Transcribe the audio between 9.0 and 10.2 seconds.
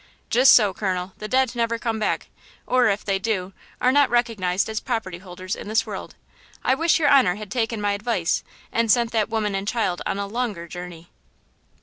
that woman and child on